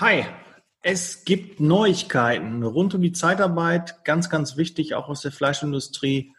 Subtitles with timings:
[0.00, 0.26] Hi,
[0.82, 6.34] es gibt Neuigkeiten rund um die Zeitarbeit, ganz, ganz wichtig, auch aus der Fleischindustrie.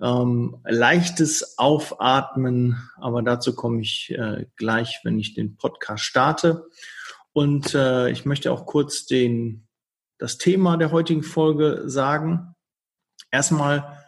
[0.00, 6.68] Ähm, leichtes Aufatmen, aber dazu komme ich äh, gleich, wenn ich den Podcast starte.
[7.32, 9.66] Und äh, ich möchte auch kurz den,
[10.18, 12.54] das Thema der heutigen Folge sagen.
[13.32, 14.00] Erstmal,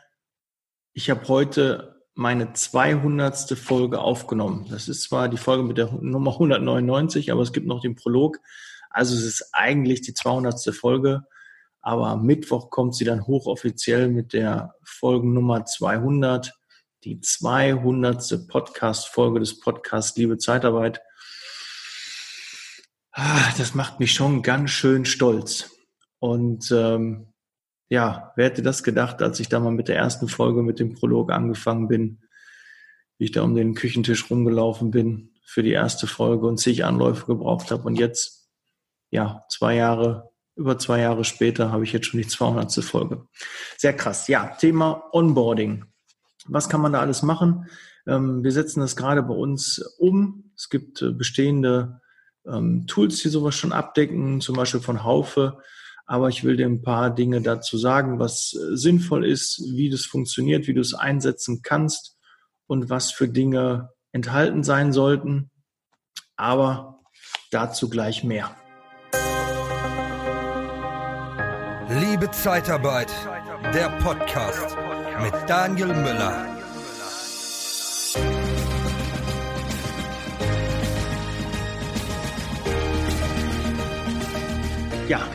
[0.93, 3.57] ich habe heute meine 200.
[3.57, 4.67] Folge aufgenommen.
[4.69, 8.41] Das ist zwar die Folge mit der Nummer 199, aber es gibt noch den Prolog.
[8.91, 10.75] Also es ist eigentlich die 200.
[10.75, 11.23] Folge,
[11.81, 16.59] aber am Mittwoch kommt sie dann hochoffiziell mit der Folgennummer 200,
[17.05, 18.49] die 200.
[18.49, 21.01] Podcast-Folge des Podcasts Liebe Zeitarbeit.
[23.13, 25.71] Ah, das macht mich schon ganz schön stolz.
[26.19, 27.33] Und ähm,
[27.89, 30.95] ja, wer hätte das gedacht, als ich da mal mit der ersten Folge mit dem
[30.95, 32.23] Prolog angefangen bin,
[33.19, 37.27] wie ich da um den Küchentisch rumgelaufen bin für die erste Folge und zig Anläufe
[37.27, 37.85] gebraucht habe.
[37.85, 38.51] Und jetzt,
[39.11, 42.85] ja, zwei Jahre, über zwei Jahre später habe ich jetzt schon die 200.
[42.85, 43.27] Folge.
[43.79, 44.29] Sehr krass.
[44.29, 45.87] Ja, Thema Onboarding.
[46.47, 47.67] Was kann man da alles machen?
[48.07, 50.53] Ähm, wir setzen das gerade bei uns um.
[50.57, 52.01] Es gibt äh, bestehende
[52.47, 55.59] ähm, Tools, die sowas schon abdecken, zum Beispiel von Haufe
[56.09, 60.07] aber ich will dir ein paar Dinge dazu sagen, was äh, sinnvoll ist, wie das
[60.07, 62.17] funktioniert, wie du es einsetzen kannst
[62.67, 65.51] und was für Dinge enthalten sein sollten.
[66.35, 67.01] Aber
[67.51, 68.57] dazu gleich mehr.
[72.01, 73.13] Liebe Zeitarbeit,
[73.75, 74.79] der Podcast
[75.23, 76.47] mit Daniel Müller.
[85.07, 85.27] Ja,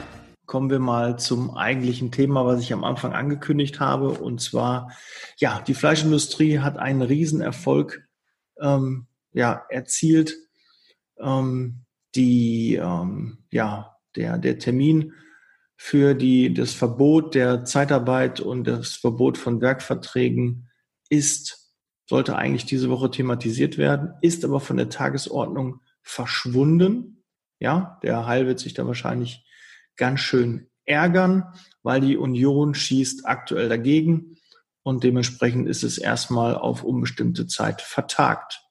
[0.53, 4.09] kommen wir mal zum eigentlichen Thema, was ich am Anfang angekündigt habe.
[4.09, 4.91] Und zwar,
[5.37, 8.07] ja, die Fleischindustrie hat einen Riesenerfolg
[8.61, 10.37] ähm, ja, erzielt.
[11.19, 15.13] Ähm, die, ähm, ja, der, der Termin
[15.75, 20.69] für die, das Verbot der Zeitarbeit und das Verbot von Werkverträgen
[21.09, 21.73] ist,
[22.07, 27.23] sollte eigentlich diese Woche thematisiert werden, ist aber von der Tagesordnung verschwunden.
[27.57, 29.42] Ja, der Heil wird sich da wahrscheinlich
[29.95, 34.37] ganz schön ärgern, weil die Union schießt aktuell dagegen
[34.83, 38.61] und dementsprechend ist es erstmal auf unbestimmte Zeit vertagt.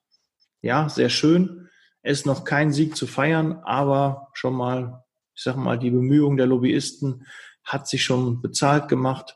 [0.61, 1.69] Ja, sehr schön.
[2.01, 5.03] Es ist noch kein Sieg zu feiern, aber schon mal,
[5.35, 7.25] ich sag mal, die Bemühungen der Lobbyisten
[7.63, 9.35] hat sich schon bezahlt gemacht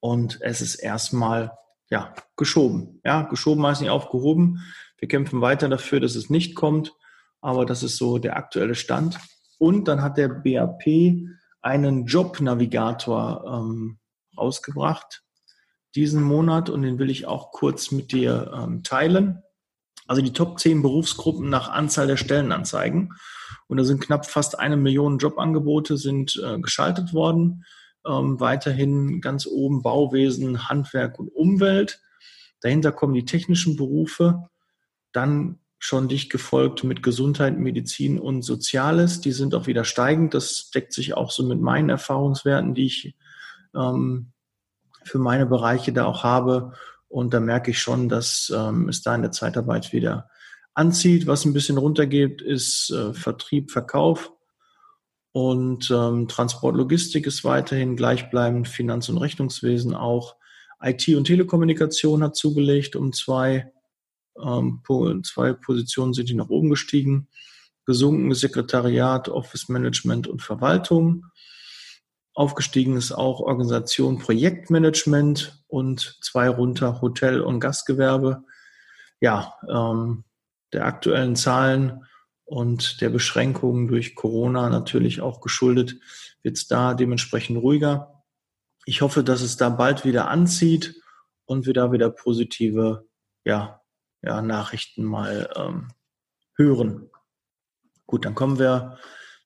[0.00, 1.56] und es ist erstmal
[1.90, 3.00] ja geschoben.
[3.04, 4.62] Ja, geschoben heißt nicht aufgehoben.
[4.98, 6.94] Wir kämpfen weiter dafür, dass es nicht kommt,
[7.40, 9.18] aber das ist so der aktuelle Stand.
[9.58, 10.84] Und dann hat der BAP
[11.62, 13.98] einen Jobnavigator ähm,
[14.36, 15.24] rausgebracht
[15.94, 19.42] diesen Monat und den will ich auch kurz mit dir ähm, teilen.
[20.06, 23.14] Also die Top 10 Berufsgruppen nach Anzahl der Stellenanzeigen.
[23.68, 27.64] Und da sind knapp fast eine Million Jobangebote sind äh, geschaltet worden.
[28.06, 32.02] Ähm, weiterhin ganz oben Bauwesen, Handwerk und Umwelt.
[32.60, 34.48] Dahinter kommen die technischen Berufe.
[35.12, 39.20] Dann schon dicht gefolgt mit Gesundheit, Medizin und Soziales.
[39.20, 40.32] Die sind auch wieder steigend.
[40.32, 43.14] Das deckt sich auch so mit meinen Erfahrungswerten, die ich
[43.74, 44.32] ähm,
[45.02, 46.72] für meine Bereiche da auch habe.
[47.08, 50.30] Und da merke ich schon, dass ähm, es da in der Zeitarbeit wieder
[50.72, 51.26] anzieht.
[51.26, 54.32] Was ein bisschen runtergeht, ist äh, Vertrieb, Verkauf.
[55.32, 60.36] Und ähm, Transport, Logistik ist weiterhin gleichbleibend, Finanz- und Rechnungswesen auch.
[60.80, 63.70] IT und Telekommunikation hat zugelegt um zwei
[64.42, 64.82] ähm,
[65.22, 67.28] zwei Positionen sind die nach oben gestiegen.
[67.86, 71.26] Gesunken Sekretariat, Office Management und Verwaltung.
[72.34, 78.44] Aufgestiegen ist auch Organisation Projektmanagement und zwei runter Hotel- und Gastgewerbe.
[79.20, 80.24] Ja, ähm,
[80.72, 82.04] der aktuellen Zahlen
[82.44, 85.96] und der Beschränkungen durch Corona natürlich auch geschuldet,
[86.42, 88.24] wird es da dementsprechend ruhiger.
[88.84, 91.00] Ich hoffe, dass es da bald wieder anzieht
[91.46, 93.06] und wir da wieder positive
[93.44, 93.80] ja,
[94.24, 95.88] ja, Nachrichten mal ähm,
[96.56, 97.10] hören.
[98.06, 98.98] Gut, dann kommen wir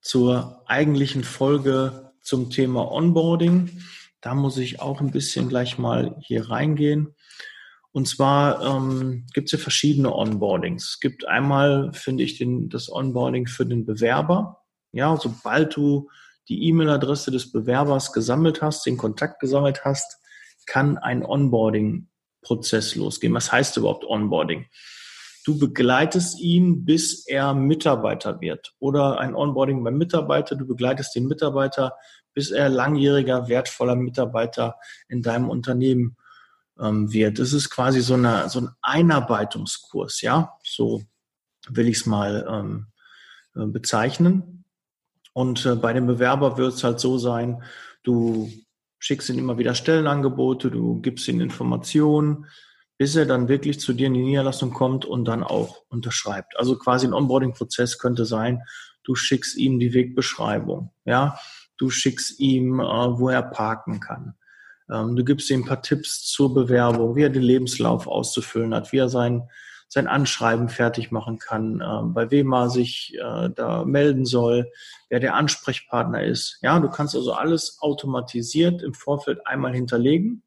[0.03, 3.83] zur eigentlichen Folge zum Thema Onboarding.
[4.21, 7.15] Da muss ich auch ein bisschen gleich mal hier reingehen.
[7.93, 10.91] Und zwar ähm, gibt es ja verschiedene Onboardings.
[10.91, 14.63] Es gibt einmal, finde ich, den, das Onboarding für den Bewerber.
[14.93, 16.09] Ja, sobald du
[16.49, 20.19] die E-Mail-Adresse des Bewerbers gesammelt hast, den Kontakt gesammelt hast,
[20.67, 22.09] kann ein Onboarding
[22.43, 23.35] Prozess losgehen.
[23.35, 24.67] Was heißt überhaupt Onboarding?
[25.45, 28.75] Du begleitest ihn, bis er Mitarbeiter wird.
[28.79, 30.57] Oder ein Onboarding beim Mitarbeiter.
[30.57, 31.95] Du begleitest den Mitarbeiter,
[32.35, 34.77] bis er langjähriger, wertvoller Mitarbeiter
[35.09, 36.17] in deinem Unternehmen
[36.79, 37.39] ähm, wird.
[37.39, 40.57] Das ist quasi so, eine, so ein Einarbeitungskurs, ja.
[40.63, 41.03] So
[41.69, 42.87] will ich es mal ähm,
[43.55, 44.65] äh, bezeichnen.
[45.33, 47.63] Und äh, bei dem Bewerber wird es halt so sein,
[48.03, 48.51] du
[48.99, 52.47] schickst ihm immer wieder Stellenangebote, du gibst ihm Informationen,
[52.99, 56.59] bis er dann wirklich zu dir in die Niederlassung kommt und dann auch unterschreibt.
[56.59, 58.63] Also quasi ein Onboarding-Prozess könnte sein,
[59.05, 61.39] du schickst ihm die Wegbeschreibung, ja,
[61.77, 64.35] du schickst ihm, äh, wo er parken kann.
[64.91, 68.93] Ähm, du gibst ihm ein paar Tipps zur Bewerbung, wie er den Lebenslauf auszufüllen hat,
[68.93, 69.49] wie er sein,
[69.89, 74.71] sein Anschreiben fertig machen kann, äh, bei wem er sich äh, da melden soll,
[75.09, 76.59] wer der Ansprechpartner ist.
[76.63, 80.43] Ja, du kannst also alles automatisiert im Vorfeld einmal hinterlegen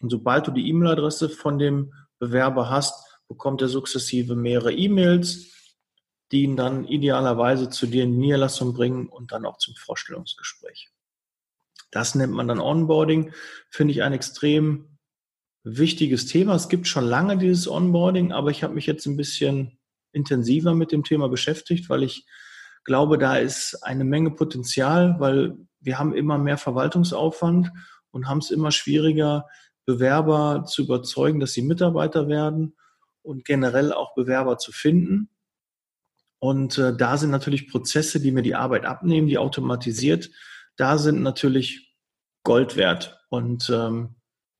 [0.00, 5.54] und sobald du die E-Mail-Adresse von dem Bewerber hast, bekommt er sukzessive mehrere E-Mails,
[6.32, 10.90] die ihn dann idealerweise zu dir in die Niederlassung bringen und dann auch zum Vorstellungsgespräch.
[11.90, 13.32] Das nennt man dann Onboarding,
[13.70, 14.97] finde ich ein extrem
[15.76, 16.54] wichtiges Thema.
[16.54, 19.78] Es gibt schon lange dieses Onboarding, aber ich habe mich jetzt ein bisschen
[20.12, 22.26] intensiver mit dem Thema beschäftigt, weil ich
[22.84, 27.70] glaube, da ist eine Menge Potenzial, weil wir haben immer mehr Verwaltungsaufwand
[28.10, 29.46] und haben es immer schwieriger,
[29.84, 32.76] Bewerber zu überzeugen, dass sie Mitarbeiter werden
[33.22, 35.30] und generell auch Bewerber zu finden.
[36.38, 40.30] Und äh, da sind natürlich Prozesse, die mir die Arbeit abnehmen, die automatisiert
[40.76, 41.94] da sind, natürlich
[42.44, 43.18] Gold wert.
[43.30, 44.16] Und ähm,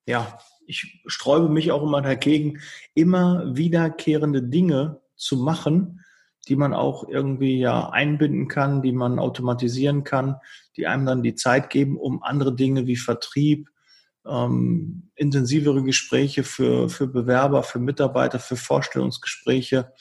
[0.06, 0.38] ja,
[0.69, 2.61] ich sträube mich auch immer dagegen,
[2.94, 6.05] immer wiederkehrende Dinge zu machen,
[6.47, 10.37] die man auch irgendwie ja einbinden kann, die man automatisieren kann,
[10.76, 13.70] die einem dann die Zeit geben, um andere Dinge wie Vertrieb,
[14.26, 19.93] ähm, intensivere Gespräche für, für Bewerber, für Mitarbeiter, für Vorstellungsgespräche.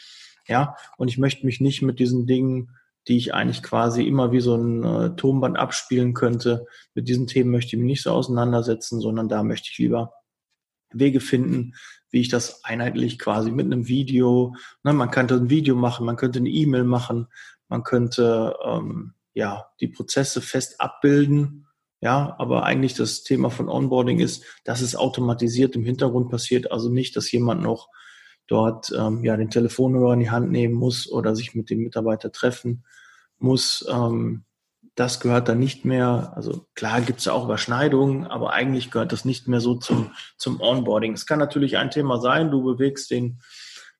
[0.47, 2.71] Ja, und ich möchte mich nicht mit diesen Dingen,
[3.07, 7.51] die ich eigentlich quasi immer wie so ein äh, Tonband abspielen könnte, mit diesen Themen
[7.51, 10.13] möchte ich mich nicht so auseinandersetzen, sondern da möchte ich lieber
[10.91, 11.73] Wege finden,
[12.09, 16.15] wie ich das einheitlich quasi mit einem Video, ne, man könnte ein Video machen, man
[16.15, 17.27] könnte eine E-Mail machen,
[17.67, 21.67] man könnte ähm, ja die Prozesse fest abbilden
[21.99, 26.89] ja, aber eigentlich das Thema von Onboarding ist, dass es automatisiert im Hintergrund passiert, also
[26.89, 27.89] nicht, dass jemand noch
[28.45, 32.31] dort ähm, ja den Telefonhörer in die Hand nehmen muss oder sich mit dem Mitarbeiter
[32.31, 32.83] treffen
[33.39, 33.85] muss.
[33.89, 34.43] Ähm,
[34.97, 39.25] das gehört dann nicht mehr, also klar gibt es auch Überschneidungen, aber eigentlich gehört das
[39.25, 41.13] nicht mehr so zum, zum Onboarding.
[41.13, 43.39] Es kann natürlich ein Thema sein, du bewegst den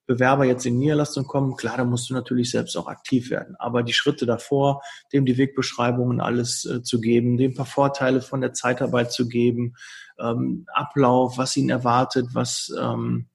[0.06, 3.54] Bewerber jetzt in Niederlassung kommen, klar, da musst du natürlich selbst auch aktiv werden.
[3.60, 8.40] Aber die Schritte davor, dem die Wegbeschreibungen alles äh, zu geben, dem paar Vorteile von
[8.40, 9.74] der Zeitarbeit zu geben,
[10.18, 13.28] ähm, Ablauf, was ihn erwartet, was, ähm,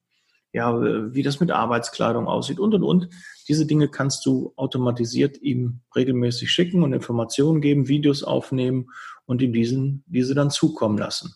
[0.52, 0.78] ja,
[1.14, 3.08] wie das mit Arbeitskleidung aussieht und, und, und.
[3.48, 8.90] Diese Dinge kannst du automatisiert ihm regelmäßig schicken und Informationen geben, Videos aufnehmen
[9.26, 11.34] und ihm diesen, diese dann zukommen lassen.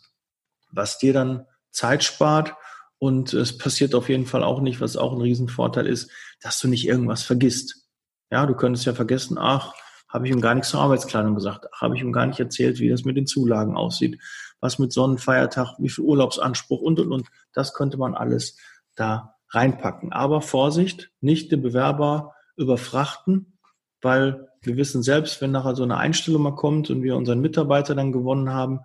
[0.71, 2.55] Was dir dann Zeit spart
[2.99, 6.11] und es passiert auf jeden Fall auch nicht, was auch ein Riesenvorteil ist,
[6.41, 7.89] dass du nicht irgendwas vergisst.
[8.31, 9.75] Ja, du könntest ja vergessen, ach,
[10.09, 12.81] habe ich ihm gar nichts zur Arbeitskleidung gesagt, ach, habe ich ihm gar nicht erzählt,
[12.81, 14.21] wie das mit den Zulagen aussieht,
[14.61, 17.29] was mit Sonnenfeiertag, wie viel Urlaubsanspruch und, und, und.
[17.53, 18.57] Das könnte man alles
[18.95, 20.12] da reinpacken.
[20.12, 23.59] Aber Vorsicht, nicht den Bewerber überfrachten,
[24.00, 27.95] weil wir wissen selbst, wenn nachher so eine Einstellung mal kommt und wir unseren Mitarbeiter
[27.95, 28.81] dann gewonnen haben,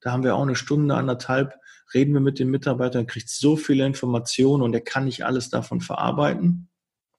[0.00, 1.54] da haben wir auch eine Stunde, anderthalb,
[1.94, 5.80] reden wir mit dem Mitarbeiter, kriegt so viele Informationen und er kann nicht alles davon
[5.80, 6.68] verarbeiten.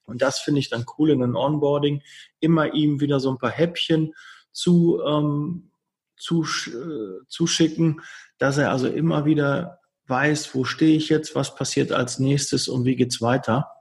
[0.06, 2.02] Und das finde ich dann cool in einem Onboarding,
[2.40, 4.14] immer ihm wieder so ein paar Häppchen
[4.52, 5.72] zu, ähm,
[6.18, 8.02] zu, äh, zuschicken,
[8.38, 9.79] dass er also immer wieder
[10.10, 13.72] weiß, wo stehe ich jetzt, was passiert als nächstes und wie geht's weiter.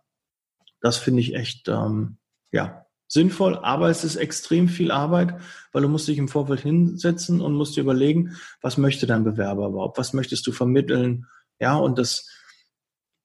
[0.80, 2.18] Das finde ich echt, ähm,
[2.52, 5.40] ja, sinnvoll, aber es ist extrem viel Arbeit,
[5.73, 9.68] weil du musst dich im Vorfeld hinsetzen und musst dir überlegen, was möchte dein Bewerber
[9.68, 11.26] überhaupt, was möchtest du vermitteln,
[11.58, 12.28] ja, und das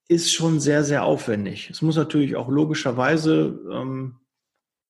[0.07, 1.69] ist schon sehr, sehr aufwendig.
[1.69, 4.19] Es muss natürlich auch logischerweise, ähm,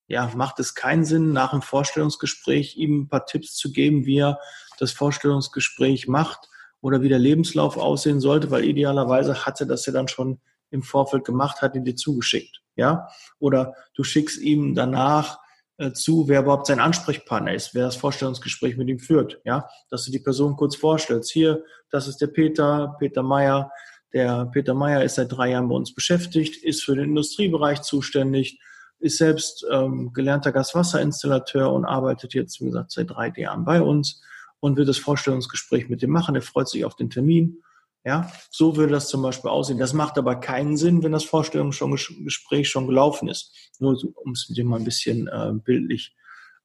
[0.07, 4.19] ja, macht es keinen Sinn, nach dem Vorstellungsgespräch ihm ein paar Tipps zu geben, wie
[4.19, 4.39] er
[4.79, 6.49] das Vorstellungsgespräch macht
[6.83, 11.25] oder wie der Lebenslauf aussehen sollte, weil idealerweise hatte das ja dann schon im Vorfeld
[11.25, 13.07] gemacht, hat ihn dir zugeschickt ja,
[13.39, 15.39] oder du schickst ihm danach
[15.77, 20.05] äh, zu, wer überhaupt sein Ansprechpartner ist, wer das Vorstellungsgespräch mit ihm führt, ja, dass
[20.05, 21.31] du die Person kurz vorstellst.
[21.31, 23.71] Hier, das ist der Peter, Peter Meyer.
[24.13, 28.59] Der Peter Meyer ist seit drei Jahren bei uns beschäftigt, ist für den Industriebereich zuständig,
[28.99, 34.21] ist selbst ähm, gelernter Gaswasserinstallateur und arbeitet jetzt, wie gesagt, seit drei Jahren bei uns
[34.63, 36.35] und wird das Vorstellungsgespräch mit dem machen.
[36.35, 37.61] Er freut sich auf den Termin
[38.05, 39.79] ja, so würde das zum Beispiel aussehen.
[39.79, 43.71] Das macht aber keinen Sinn, wenn das Vorstellungsgespräch schon gelaufen ist.
[43.79, 46.13] Nur um es dir mal ein bisschen äh, bildlich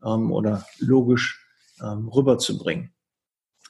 [0.04, 1.46] ähm, oder logisch
[1.80, 2.92] ähm, rüberzubringen.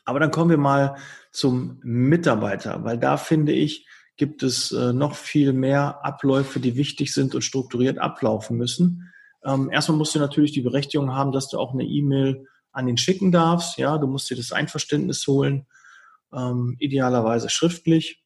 [0.06, 0.97] Aber dann kommen wir mal
[1.30, 7.12] zum Mitarbeiter, weil da finde ich, gibt es äh, noch viel mehr Abläufe, die wichtig
[7.12, 9.12] sind und strukturiert ablaufen müssen.
[9.44, 12.96] Ähm, erstmal musst du natürlich die Berechtigung haben, dass du auch eine E-Mail an ihn
[12.96, 13.78] schicken darfst.
[13.78, 15.66] Ja, du musst dir das Einverständnis holen,
[16.32, 18.25] ähm, idealerweise schriftlich.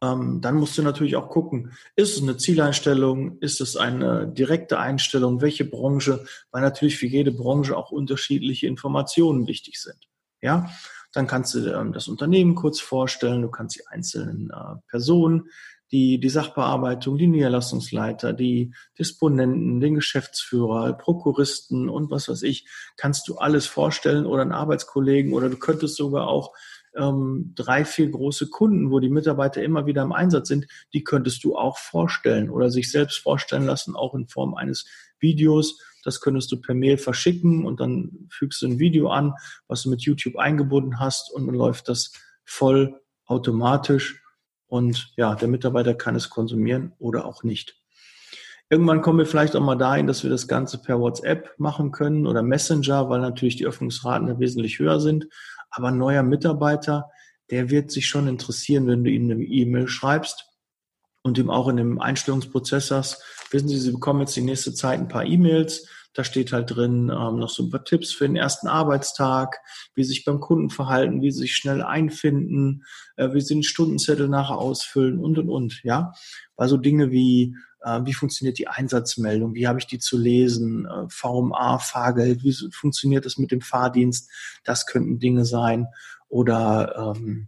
[0.00, 4.78] Ähm, dann musst du natürlich auch gucken, ist es eine Zieleinstellung, ist es eine direkte
[4.78, 10.08] Einstellung, welche Branche, weil natürlich für jede Branche auch unterschiedliche Informationen wichtig sind.
[10.40, 10.70] Ja,
[11.12, 15.48] dann kannst du ähm, das Unternehmen kurz vorstellen, du kannst die einzelnen äh, Personen,
[15.90, 22.66] die, die Sachbearbeitung, die Niederlassungsleiter, die Disponenten, den Geschäftsführer, Prokuristen und was weiß ich,
[22.96, 26.52] kannst du alles vorstellen oder einen Arbeitskollegen oder du könntest sogar auch
[26.94, 31.44] ähm, drei, vier große Kunden, wo die Mitarbeiter immer wieder im Einsatz sind, die könntest
[31.44, 34.86] du auch vorstellen oder sich selbst vorstellen lassen, auch in Form eines
[35.20, 35.80] Videos.
[36.04, 39.34] Das könntest du per Mail verschicken und dann fügst du ein Video an,
[39.68, 42.12] was du mit YouTube eingebunden hast und dann läuft das
[42.44, 44.22] voll automatisch
[44.68, 47.76] und ja, der Mitarbeiter kann es konsumieren oder auch nicht.
[48.70, 52.26] Irgendwann kommen wir vielleicht auch mal dahin, dass wir das Ganze per WhatsApp machen können
[52.26, 55.26] oder Messenger, weil natürlich die Öffnungsraten da wesentlich höher sind.
[55.70, 57.10] Aber ein neuer Mitarbeiter,
[57.50, 60.44] der wird sich schon interessieren, wenn du ihm eine E-Mail schreibst
[61.22, 64.98] und ihm auch in dem Einstellungsprozess sagst, wissen Sie, Sie bekommen jetzt die nächste Zeit
[64.98, 65.88] ein paar E-Mails.
[66.18, 69.60] Da steht halt drin ähm, noch so ein paar Tipps für den ersten Arbeitstag,
[69.94, 72.82] wie sie sich beim Kunden verhalten, wie sie sich schnell einfinden,
[73.14, 75.80] äh, wie sie den Stundenzettel nachher ausfüllen und und und.
[75.84, 76.12] Ja,
[76.56, 81.08] also Dinge wie äh, wie funktioniert die Einsatzmeldung, wie habe ich die zu lesen, äh,
[81.08, 84.28] VMA, Fahrgeld, wie funktioniert das mit dem Fahrdienst,
[84.64, 85.86] das könnten Dinge sein.
[86.28, 87.46] Oder ähm,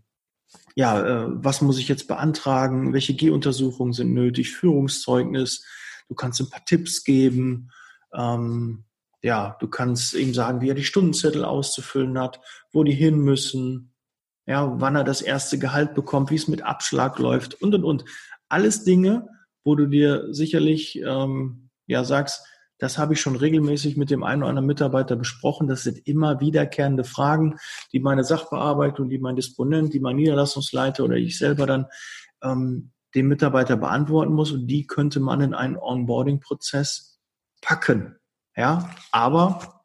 [0.77, 5.65] ja, äh, was muss ich jetzt beantragen, welche G-Untersuchungen sind nötig, Führungszeugnis,
[6.09, 7.73] du kannst ein paar Tipps geben,
[8.15, 8.85] ähm,
[9.23, 12.41] ja, du kannst ihm sagen, wie er die Stundenzettel auszufüllen hat,
[12.73, 13.95] wo die hin müssen,
[14.47, 18.05] ja, wann er das erste Gehalt bekommt, wie es mit Abschlag läuft und und und.
[18.49, 19.29] Alles Dinge,
[19.63, 22.47] wo du dir sicherlich ähm, ja sagst,
[22.79, 25.69] das habe ich schon regelmäßig mit dem einen oder anderen Mitarbeiter besprochen.
[25.69, 27.59] Das sind immer wiederkehrende Fragen,
[27.93, 31.87] die meine Sachbearbeitung, die mein Disponent, die mein Niederlassungsleiter oder ich selber dann
[32.43, 34.51] ähm, dem Mitarbeiter beantworten muss.
[34.51, 37.10] Und die könnte man in einen Onboarding-Prozess
[37.61, 38.17] packen.
[38.57, 39.83] Ja, aber,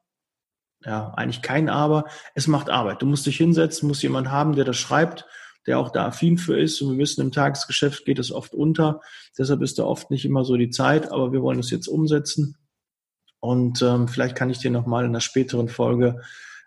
[0.83, 2.05] ja, eigentlich kein Aber.
[2.33, 3.01] Es macht Arbeit.
[3.01, 5.25] Du musst dich hinsetzen, musst jemand haben, der das schreibt
[5.65, 6.81] der auch da affin für ist.
[6.81, 9.01] Und wir wissen, im Tagesgeschäft geht es oft unter.
[9.37, 12.57] Deshalb ist da oft nicht immer so die Zeit, aber wir wollen es jetzt umsetzen.
[13.39, 16.21] Und ähm, vielleicht kann ich dir nochmal in einer späteren Folge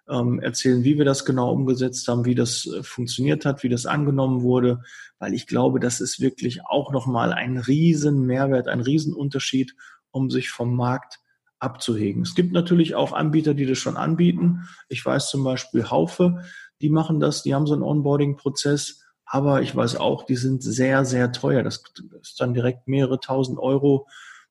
[0.08, 3.86] ähm, erzählen, wie wir das genau umgesetzt haben, wie das äh, funktioniert hat, wie das
[3.86, 4.82] angenommen wurde,
[5.18, 9.74] weil ich glaube, das ist wirklich auch nochmal ein riesen Mehrwert, ein Riesenunterschied,
[10.18, 11.20] um sich vom Markt
[11.60, 12.22] abzuhegen.
[12.22, 14.68] Es gibt natürlich auch Anbieter, die das schon anbieten.
[14.88, 16.44] Ich weiß zum Beispiel Haufe,
[16.80, 21.04] die machen das, die haben so einen Onboarding-Prozess, aber ich weiß auch, die sind sehr,
[21.04, 21.62] sehr teuer.
[21.62, 21.82] Das
[22.20, 24.06] ist dann direkt mehrere tausend Euro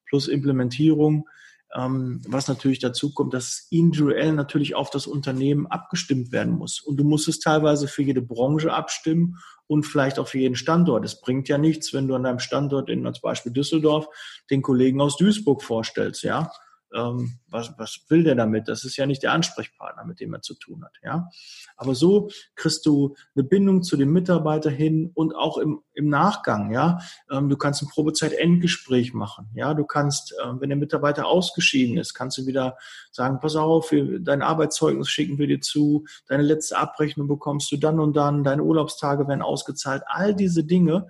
[0.06, 1.28] plus Implementierung.
[1.76, 6.80] Ähm, was natürlich dazu kommt, dass individuell natürlich auf das Unternehmen abgestimmt werden muss.
[6.80, 11.04] Und du musst es teilweise für jede Branche abstimmen und vielleicht auch für jeden Standort.
[11.04, 14.08] Es bringt ja nichts, wenn du an deinem Standort in, als Beispiel Düsseldorf,
[14.50, 16.52] den Kollegen aus Duisburg vorstellst, ja
[16.94, 18.67] ähm, was, was will der damit?
[18.67, 20.94] Das ist ja nicht der Ansprechpartner, mit dem er zu tun hat.
[21.03, 21.29] Ja?
[21.75, 26.72] Aber so kriegst du eine Bindung zu dem Mitarbeiter hin und auch im, im Nachgang.
[26.72, 27.00] Ja?
[27.29, 29.50] Ähm, du kannst ein Probezeit-Endgespräch machen.
[29.53, 29.74] Ja?
[29.74, 32.77] Du kannst, ähm, wenn der Mitarbeiter ausgeschieden ist, kannst du wieder
[33.12, 37.77] sagen, pass auf, wir, dein Arbeitszeugnis schicken wir dir zu, deine letzte Abrechnung bekommst du
[37.77, 40.03] dann und dann, deine Urlaubstage werden ausgezahlt.
[40.08, 41.08] All diese Dinge.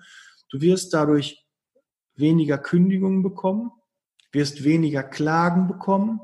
[0.50, 1.46] Du wirst dadurch
[2.16, 3.72] weniger Kündigungen bekommen
[4.32, 6.20] wirst weniger Klagen bekommen.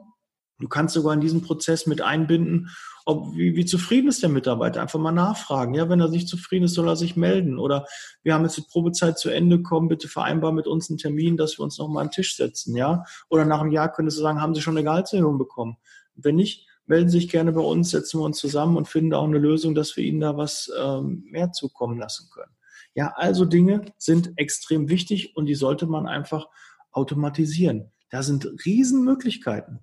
[0.59, 2.69] Du kannst sogar in diesen Prozess mit einbinden,
[3.05, 4.81] ob, wie, wie zufrieden ist der Mitarbeiter.
[4.81, 5.73] Einfach mal nachfragen.
[5.73, 7.59] Ja, wenn er nicht zufrieden ist, soll er sich melden.
[7.59, 7.85] Oder
[8.21, 11.57] wir haben jetzt die Probezeit zu Ende, kommen bitte vereinbar mit uns einen Termin, dass
[11.57, 12.75] wir uns noch mal an den Tisch setzen.
[12.75, 15.77] Ja, oder nach einem Jahr könntest du sagen, haben Sie schon eine Gehaltserhöhung bekommen?
[16.15, 19.25] Wenn nicht, melden Sie sich gerne bei uns, setzen wir uns zusammen und finden auch
[19.25, 22.51] eine Lösung, dass wir Ihnen da was ähm, mehr zukommen lassen können.
[22.95, 26.47] Ja, also Dinge sind extrem wichtig und die sollte man einfach
[26.93, 27.91] automatisieren.
[28.09, 29.79] Da sind Riesenmöglichkeiten.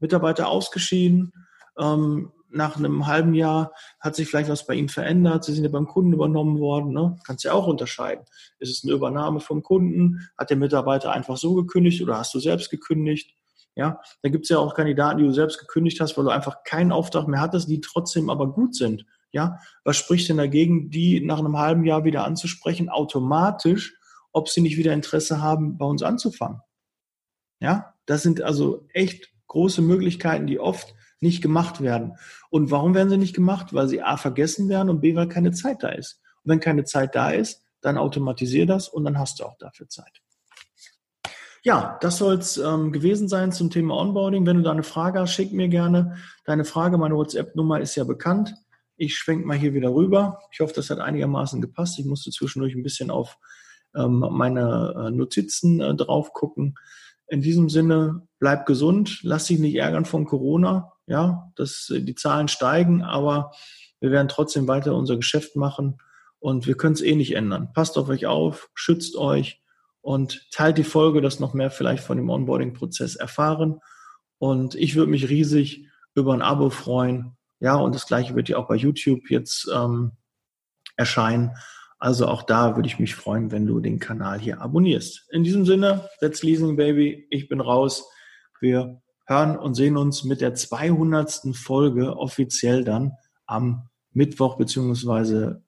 [0.00, 1.32] Mitarbeiter ausgeschieden,
[1.78, 5.70] ähm, nach einem halben Jahr hat sich vielleicht was bei Ihnen verändert, Sie sind ja
[5.70, 7.16] beim Kunden übernommen worden, ne?
[7.26, 8.24] kannst ja auch unterscheiden.
[8.58, 10.28] Ist es eine Übernahme vom Kunden?
[10.38, 13.34] Hat der Mitarbeiter einfach so gekündigt oder hast du selbst gekündigt?
[13.76, 16.62] Ja, da gibt es ja auch Kandidaten, die du selbst gekündigt hast, weil du einfach
[16.62, 19.04] keinen Auftrag mehr hattest, die trotzdem aber gut sind.
[19.32, 23.98] Ja, was spricht denn dagegen, die nach einem halben Jahr wieder anzusprechen, automatisch,
[24.34, 26.60] ob sie nicht wieder Interesse haben, bei uns anzufangen?
[27.60, 32.18] Ja, das sind also echt große Möglichkeiten, die oft nicht gemacht werden.
[32.50, 33.72] Und warum werden sie nicht gemacht?
[33.72, 36.20] Weil sie A vergessen werden und B, weil keine Zeit da ist.
[36.42, 39.88] Und wenn keine Zeit da ist, dann automatisier das und dann hast du auch dafür
[39.88, 40.20] Zeit.
[41.62, 44.44] Ja, das soll es ähm, gewesen sein zum Thema Onboarding.
[44.44, 46.98] Wenn du da eine Frage hast, schick mir gerne deine Frage.
[46.98, 48.54] Meine WhatsApp-Nummer ist ja bekannt.
[48.96, 50.40] Ich schwenke mal hier wieder rüber.
[50.52, 51.98] Ich hoffe, das hat einigermaßen gepasst.
[51.98, 53.38] Ich musste zwischendurch ein bisschen auf
[53.94, 56.76] meine äh, Notizen äh, drauf gucken.
[57.26, 60.92] In diesem Sinne, bleib gesund, lass dich nicht ärgern von Corona.
[61.06, 63.52] Ja, dass äh, die Zahlen steigen, aber
[64.00, 65.98] wir werden trotzdem weiter unser Geschäft machen
[66.38, 67.72] und wir können es eh nicht ändern.
[67.72, 69.62] Passt auf euch auf, schützt euch
[70.02, 73.80] und teilt die Folge, dass noch mehr vielleicht von dem Onboarding-Prozess erfahren.
[74.38, 77.36] Und ich würde mich riesig über ein Abo freuen.
[77.60, 80.12] Ja, und das gleiche wird ja auch bei YouTube jetzt ähm,
[80.96, 81.52] erscheinen.
[82.04, 85.26] Also auch da würde ich mich freuen, wenn du den Kanal hier abonnierst.
[85.30, 88.06] In diesem Sinne, Let's Leasing Baby, ich bin raus.
[88.60, 91.56] Wir hören und sehen uns mit der 200.
[91.56, 93.12] Folge offiziell dann
[93.46, 95.64] am Mittwoch beziehungsweise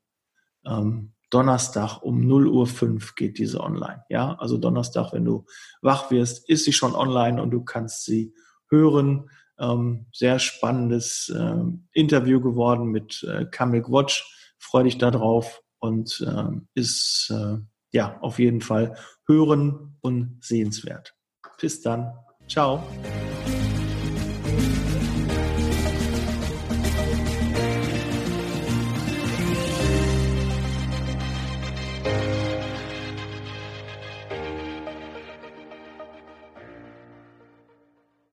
[0.67, 4.05] ähm, Donnerstag um 0 Uhr 5 geht diese online.
[4.11, 5.47] Ja, also Donnerstag, wenn du
[5.81, 8.35] wach wirst, ist sie schon online und du kannst sie
[8.69, 9.31] hören.
[9.59, 11.63] Ähm, sehr spannendes äh,
[11.93, 14.55] Interview geworden mit äh, Kamil Watch.
[14.59, 17.59] Freue dich darauf und äh, ist äh,
[17.93, 21.15] ja auf jeden Fall hören und sehenswert.
[21.61, 22.13] Bis dann.
[22.49, 22.83] Ciao.